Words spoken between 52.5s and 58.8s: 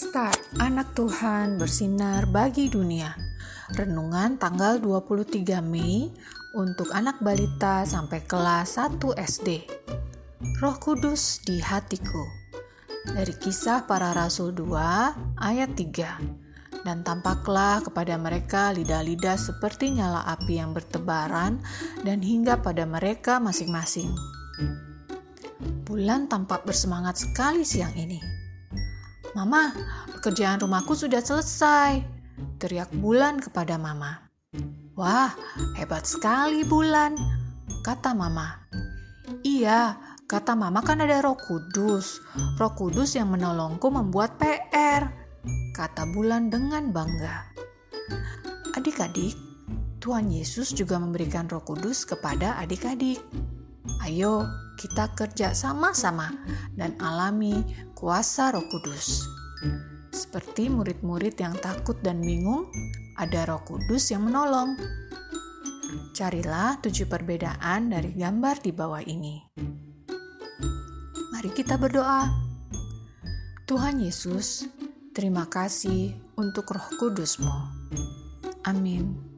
adik-adik. Ayo, kita kerja sama-sama dan alami kuasa Roh